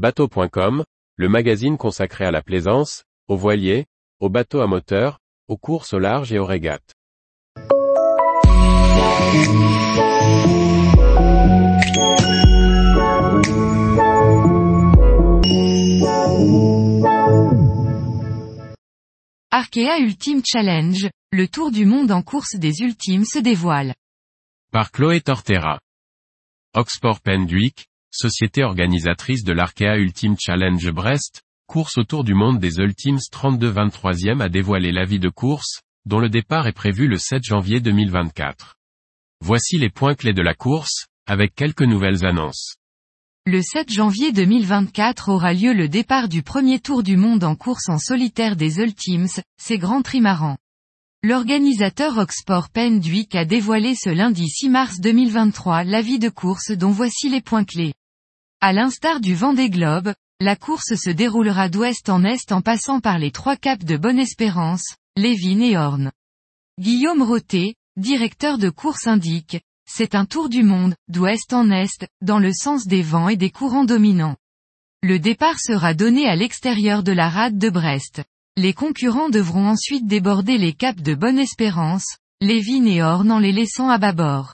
Bateau.com, 0.00 0.82
le 1.16 1.28
magazine 1.28 1.76
consacré 1.76 2.24
à 2.24 2.30
la 2.30 2.40
plaisance, 2.40 3.04
aux 3.28 3.36
voiliers, 3.36 3.84
aux 4.18 4.30
bateaux 4.30 4.62
à 4.62 4.66
moteur, 4.66 5.18
aux 5.46 5.58
courses 5.58 5.92
au 5.92 5.98
large 5.98 6.32
et 6.32 6.38
aux 6.38 6.46
régates. 6.46 6.94
Arkea 19.50 19.98
Ultime 20.00 20.40
Challenge, 20.42 21.10
le 21.30 21.46
tour 21.46 21.70
du 21.70 21.84
monde 21.84 22.10
en 22.10 22.22
course 22.22 22.56
des 22.56 22.80
ultimes 22.80 23.26
se 23.26 23.38
dévoile. 23.38 23.92
Par 24.72 24.92
Chloé 24.92 25.20
Tortera. 25.20 25.78
Oxport 26.72 27.20
Pendwick, 27.20 27.89
société 28.10 28.64
organisatrice 28.64 29.44
de 29.44 29.52
l'Arkea 29.52 29.96
Ultime 29.96 30.36
Challenge 30.38 30.90
Brest, 30.90 31.42
course 31.66 31.98
autour 31.98 32.24
du 32.24 32.34
monde 32.34 32.58
des 32.58 32.78
Ultimes 32.78 33.20
32-23e 33.32 34.40
a 34.40 34.48
dévoilé 34.48 34.92
l'avis 34.92 35.20
de 35.20 35.28
course, 35.28 35.82
dont 36.06 36.18
le 36.18 36.28
départ 36.28 36.66
est 36.66 36.72
prévu 36.72 37.06
le 37.06 37.16
7 37.16 37.44
janvier 37.44 37.80
2024. 37.80 38.76
Voici 39.42 39.78
les 39.78 39.90
points 39.90 40.14
clés 40.14 40.32
de 40.32 40.42
la 40.42 40.54
course, 40.54 41.06
avec 41.26 41.54
quelques 41.54 41.82
nouvelles 41.82 42.26
annonces. 42.26 42.76
Le 43.46 43.62
7 43.62 43.90
janvier 43.90 44.32
2024 44.32 45.28
aura 45.30 45.54
lieu 45.54 45.72
le 45.72 45.88
départ 45.88 46.28
du 46.28 46.42
premier 46.42 46.80
tour 46.80 47.02
du 47.02 47.16
monde 47.16 47.44
en 47.44 47.54
course 47.54 47.88
en 47.88 47.98
solitaire 47.98 48.56
des 48.56 48.80
Ultimes, 48.80 49.28
ces 49.56 49.78
grands 49.78 50.02
trimarans. 50.02 50.58
L'organisateur 51.22 52.18
Oxport 52.18 52.70
Pendwick 52.70 53.34
a 53.34 53.44
dévoilé 53.44 53.94
ce 53.94 54.10
lundi 54.10 54.48
6 54.48 54.68
mars 54.70 55.00
2023 55.00 55.84
l'avis 55.84 56.18
de 56.18 56.28
course 56.28 56.72
dont 56.72 56.90
voici 56.90 57.28
les 57.28 57.40
points 57.40 57.64
clés. 57.64 57.92
À 58.62 58.74
l'instar 58.74 59.20
du 59.20 59.34
Vendée 59.34 59.70
Globe, 59.70 60.12
la 60.38 60.54
course 60.54 60.94
se 60.94 61.08
déroulera 61.08 61.70
d'ouest 61.70 62.10
en 62.10 62.24
est 62.24 62.52
en 62.52 62.60
passant 62.60 63.00
par 63.00 63.18
les 63.18 63.30
trois 63.30 63.56
caps 63.56 63.86
de 63.86 63.96
Bonne-Espérance, 63.96 64.96
Lévin 65.16 65.60
et 65.60 65.78
Horn. 65.78 66.12
Guillaume 66.78 67.22
Roté, 67.22 67.76
directeur 67.96 68.58
de 68.58 68.68
course 68.68 69.06
indique, 69.06 69.62
c'est 69.88 70.14
un 70.14 70.26
tour 70.26 70.50
du 70.50 70.62
monde, 70.62 70.94
d'ouest 71.08 71.54
en 71.54 71.70
est, 71.70 72.06
dans 72.20 72.38
le 72.38 72.52
sens 72.52 72.86
des 72.86 73.00
vents 73.00 73.30
et 73.30 73.36
des 73.38 73.48
courants 73.48 73.86
dominants. 73.86 74.36
Le 75.02 75.18
départ 75.18 75.58
sera 75.58 75.94
donné 75.94 76.28
à 76.28 76.36
l'extérieur 76.36 77.02
de 77.02 77.12
la 77.12 77.30
rade 77.30 77.56
de 77.56 77.70
Brest. 77.70 78.22
Les 78.58 78.74
concurrents 78.74 79.30
devront 79.30 79.68
ensuite 79.68 80.06
déborder 80.06 80.58
les 80.58 80.74
caps 80.74 81.02
de 81.02 81.14
Bonne-Espérance, 81.14 82.18
Lévin 82.42 82.84
et 82.84 83.02
Horn 83.02 83.32
en 83.32 83.38
les 83.38 83.52
laissant 83.52 83.88
à 83.88 83.96
bâbord. 83.96 84.52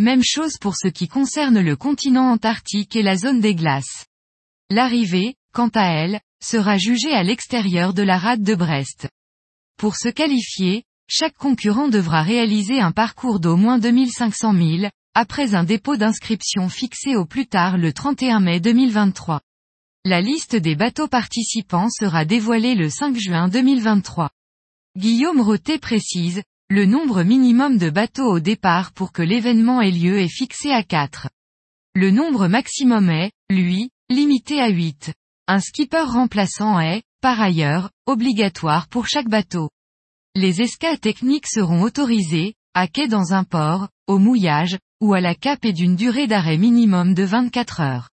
Même 0.00 0.22
chose 0.22 0.58
pour 0.60 0.76
ce 0.76 0.86
qui 0.86 1.08
concerne 1.08 1.60
le 1.60 1.74
continent 1.74 2.30
antarctique 2.30 2.94
et 2.94 3.02
la 3.02 3.16
zone 3.16 3.40
des 3.40 3.56
glaces. 3.56 4.06
L'arrivée, 4.70 5.34
quant 5.52 5.70
à 5.74 5.86
elle, 5.86 6.20
sera 6.40 6.78
jugée 6.78 7.12
à 7.12 7.24
l'extérieur 7.24 7.94
de 7.94 8.02
la 8.02 8.16
rade 8.16 8.42
de 8.42 8.54
Brest. 8.54 9.08
Pour 9.76 9.96
se 9.96 10.08
qualifier, 10.08 10.84
chaque 11.08 11.34
concurrent 11.34 11.88
devra 11.88 12.22
réaliser 12.22 12.80
un 12.80 12.92
parcours 12.92 13.40
d'au 13.40 13.56
moins 13.56 13.78
2500 13.78 14.52
milles, 14.52 14.90
après 15.14 15.56
un 15.56 15.64
dépôt 15.64 15.96
d'inscription 15.96 16.68
fixé 16.68 17.16
au 17.16 17.24
plus 17.24 17.48
tard 17.48 17.76
le 17.76 17.92
31 17.92 18.38
mai 18.38 18.60
2023. 18.60 19.40
La 20.04 20.20
liste 20.20 20.54
des 20.54 20.76
bateaux 20.76 21.08
participants 21.08 21.90
sera 21.90 22.24
dévoilée 22.24 22.76
le 22.76 22.88
5 22.88 23.16
juin 23.18 23.48
2023. 23.48 24.30
Guillaume 24.96 25.40
Roté 25.40 25.78
précise, 25.78 26.42
le 26.70 26.84
nombre 26.84 27.22
minimum 27.22 27.78
de 27.78 27.88
bateaux 27.88 28.30
au 28.30 28.40
départ 28.40 28.92
pour 28.92 29.12
que 29.12 29.22
l'événement 29.22 29.80
ait 29.80 29.90
lieu 29.90 30.18
est 30.18 30.28
fixé 30.28 30.70
à 30.70 30.82
4. 30.82 31.30
Le 31.94 32.10
nombre 32.10 32.46
maximum 32.46 33.08
est, 33.08 33.32
lui, 33.48 33.88
limité 34.10 34.60
à 34.60 34.68
8. 34.68 35.14
Un 35.46 35.60
skipper 35.60 36.04
remplaçant 36.04 36.78
est, 36.78 37.02
par 37.22 37.40
ailleurs, 37.40 37.88
obligatoire 38.04 38.86
pour 38.88 39.06
chaque 39.08 39.30
bateau. 39.30 39.70
Les 40.34 40.60
escas 40.60 40.98
techniques 40.98 41.46
seront 41.46 41.80
autorisés, 41.80 42.52
à 42.74 42.86
quai 42.86 43.08
dans 43.08 43.32
un 43.32 43.44
port, 43.44 43.88
au 44.06 44.18
mouillage, 44.18 44.76
ou 45.00 45.14
à 45.14 45.22
la 45.22 45.34
cape 45.34 45.64
et 45.64 45.72
d'une 45.72 45.96
durée 45.96 46.26
d'arrêt 46.26 46.58
minimum 46.58 47.14
de 47.14 47.22
24 47.22 47.80
heures. 47.80 48.10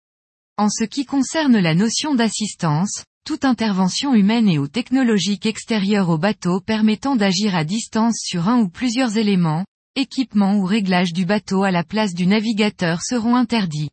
En 0.58 0.70
ce 0.70 0.86
qui 0.86 1.06
concerne 1.06 1.60
la 1.60 1.76
notion 1.76 2.16
d'assistance, 2.16 3.04
toute 3.30 3.46
intervention 3.46 4.16
humaine 4.16 4.50
et 4.50 4.58
ou 4.58 4.68
technologique 4.68 5.46
extérieure 5.46 6.10
au 6.10 6.18
bateau 6.18 6.62
permettant 6.62 7.16
d'agir 7.16 7.54
à 7.54 7.64
distance 7.64 8.18
sur 8.24 8.50
un 8.50 8.58
ou 8.58 8.70
plusieurs 8.70 9.18
éléments, 9.18 9.66
équipements 9.96 10.56
ou 10.56 10.66
réglages 10.66 11.14
du 11.14 11.28
bateau 11.28 11.62
à 11.62 11.70
la 11.70 11.84
place 11.84 12.16
du 12.16 12.26
navigateur 12.26 13.04
seront 13.04 13.36
interdits. 13.36 13.92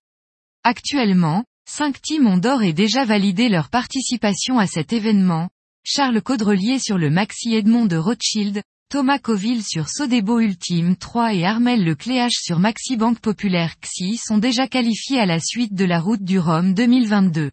Actuellement, 0.65 1.45
cinq 1.69 2.01
teams 2.01 2.27
ont 2.27 2.39
d'or 2.39 2.63
et 2.63 2.73
déjà 2.73 3.05
validé 3.05 3.51
leur 3.51 3.69
participation 3.69 4.59
à 4.59 4.67
cet 4.67 4.95
événement, 4.95 5.51
Charles 5.85 6.23
Caudrelier 6.23 6.79
sur 6.79 6.97
le 6.97 7.11
Maxi 7.11 7.55
Edmond 7.55 7.85
de 7.85 7.99
Rothschild, 7.99 8.63
Thomas 8.91 9.19
Coville 9.19 9.63
sur 9.63 9.91
Sodebo 9.91 10.41
Ultime 10.41 10.97
3 10.97 11.35
et 11.35 11.45
Armel 11.45 11.85
Lecléache 11.85 12.41
sur 12.41 12.59
Maxi 12.59 12.97
Banque 12.97 13.21
Populaire 13.21 13.75
XI 13.83 14.17
sont 14.17 14.39
déjà 14.39 14.67
qualifiés 14.67 15.21
à 15.21 15.27
la 15.27 15.41
suite 15.41 15.75
de 15.75 15.85
la 15.85 16.01
route 16.01 16.23
du 16.23 16.39
Rhum 16.39 16.73
2022. 16.73 17.51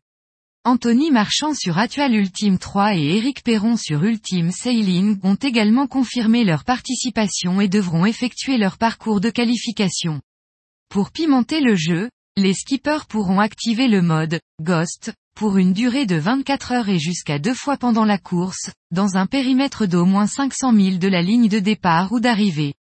Anthony 0.65 1.11
Marchand 1.11 1.53
sur 1.53 1.77
Atual 1.77 2.15
Ultime 2.15 2.57
3 2.57 2.95
et 2.95 3.17
Éric 3.17 3.43
Perron 3.43 3.75
sur 3.75 4.01
Ultime 4.05 4.49
Sailing 4.49 5.19
ont 5.21 5.35
également 5.35 5.87
confirmé 5.87 6.45
leur 6.45 6.63
participation 6.63 7.59
et 7.59 7.67
devront 7.67 8.05
effectuer 8.05 8.57
leur 8.57 8.77
parcours 8.77 9.19
de 9.19 9.29
qualification. 9.29 10.21
Pour 10.87 11.11
pimenter 11.11 11.59
le 11.59 11.75
jeu, 11.75 12.09
les 12.37 12.53
skippers 12.53 13.05
pourront 13.09 13.41
activer 13.41 13.89
le 13.89 14.01
mode 14.01 14.39
Ghost 14.61 15.11
pour 15.35 15.57
une 15.57 15.73
durée 15.73 16.05
de 16.05 16.15
24 16.15 16.71
heures 16.71 16.87
et 16.87 16.99
jusqu'à 16.99 17.39
deux 17.39 17.55
fois 17.55 17.75
pendant 17.75 18.05
la 18.05 18.17
course, 18.17 18.71
dans 18.89 19.17
un 19.17 19.25
périmètre 19.25 19.85
d'au 19.85 20.05
moins 20.05 20.27
500 20.27 20.73
000 20.73 20.95
de 20.95 21.09
la 21.09 21.21
ligne 21.21 21.49
de 21.49 21.59
départ 21.59 22.13
ou 22.13 22.21
d'arrivée. 22.21 22.73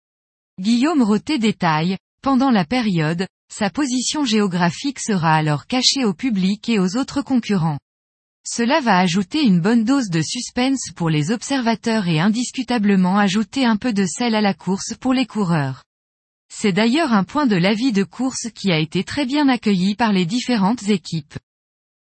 Guillaume 0.60 1.02
Roté 1.02 1.40
détaille, 1.40 1.98
pendant 2.22 2.52
la 2.52 2.64
période, 2.64 3.26
sa 3.52 3.70
position 3.70 4.24
géographique 4.24 5.00
sera 5.00 5.36
alors 5.36 5.68
cachée 5.68 6.06
au 6.06 6.14
public 6.14 6.70
et 6.70 6.80
aux 6.80 6.96
autres 6.96 7.22
concurrents. 7.22 7.80
Cela 8.48 8.80
va 8.80 8.98
ajouter 8.98 9.44
une 9.44 9.60
bonne 9.60 9.84
dose 9.84 10.10
de 10.10 10.22
suspense 10.22 10.90
pour 10.96 11.10
les 11.10 11.32
observateurs 11.32 12.08
et 12.08 12.20
indiscutablement 12.20 13.20
ajouter 13.20 13.66
un 13.66 13.76
peu 13.76 13.92
de 13.92 14.06
sel 14.06 14.36
à 14.36 14.42
la 14.42 14.54
course 14.54 14.94
pour 15.00 15.14
les 15.14 15.26
coureurs. 15.26 15.84
C'est 16.52 16.72
d'ailleurs 16.72 17.12
un 17.12 17.26
point 17.26 17.46
de 17.46 17.58
l'avis 17.58 17.92
de 17.92 18.04
course 18.04 18.48
qui 18.56 18.72
a 18.72 18.80
été 18.80 19.04
très 19.04 19.26
bien 19.26 19.50
accueilli 19.50 19.96
par 19.96 20.14
les 20.14 20.26
différentes 20.26 20.88
équipes. 20.88 21.38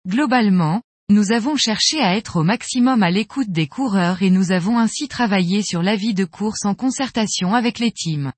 Globalement, 0.06 0.82
nous 1.08 1.32
avons 1.32 1.56
cherché 1.56 2.00
à 2.00 2.16
être 2.16 2.36
au 2.36 2.44
maximum 2.44 3.02
à 3.02 3.10
l'écoute 3.10 3.50
des 3.50 3.66
coureurs 3.66 4.22
et 4.22 4.30
nous 4.30 4.52
avons 4.52 4.78
ainsi 4.78 5.08
travaillé 5.08 5.62
sur 5.62 5.82
l'avis 5.82 6.14
de 6.14 6.24
course 6.24 6.64
en 6.64 6.76
concertation 6.76 7.54
avec 7.54 7.80
les 7.80 7.90
teams. 7.90 8.32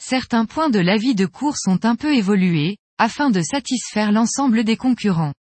Certains 0.00 0.46
points 0.46 0.70
de 0.70 0.80
l'avis 0.80 1.14
de 1.14 1.26
course 1.26 1.66
ont 1.68 1.78
un 1.84 1.94
peu 1.94 2.14
évolué, 2.14 2.78
afin 2.98 3.30
de 3.30 3.42
satisfaire 3.42 4.10
l'ensemble 4.10 4.64
des 4.64 4.76
concurrents. 4.76 5.34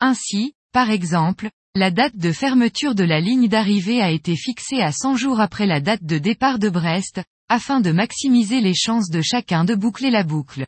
Ainsi, 0.00 0.54
par 0.72 0.90
exemple, 0.90 1.50
la 1.76 1.90
date 1.90 2.16
de 2.16 2.32
fermeture 2.32 2.94
de 2.94 3.04
la 3.04 3.20
ligne 3.20 3.48
d'arrivée 3.48 4.02
a 4.02 4.10
été 4.10 4.34
fixée 4.34 4.80
à 4.80 4.90
100 4.90 5.16
jours 5.16 5.40
après 5.40 5.66
la 5.66 5.80
date 5.80 6.02
de 6.02 6.18
départ 6.18 6.58
de 6.58 6.68
Brest, 6.68 7.22
afin 7.48 7.80
de 7.80 7.92
maximiser 7.92 8.60
les 8.60 8.74
chances 8.74 9.10
de 9.10 9.22
chacun 9.22 9.64
de 9.64 9.74
boucler 9.74 10.10
la 10.10 10.24
boucle. 10.24 10.66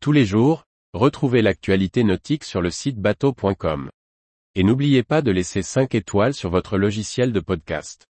Tous 0.00 0.12
les 0.12 0.24
jours, 0.24 0.64
Retrouvez 0.94 1.42
l'actualité 1.42 2.02
nautique 2.02 2.44
sur 2.44 2.62
le 2.62 2.70
site 2.70 2.96
bateau.com. 2.96 3.90
Et 4.54 4.62
n'oubliez 4.62 5.02
pas 5.02 5.20
de 5.20 5.30
laisser 5.30 5.60
5 5.60 5.94
étoiles 5.94 6.32
sur 6.32 6.48
votre 6.48 6.78
logiciel 6.78 7.30
de 7.30 7.40
podcast. 7.40 8.07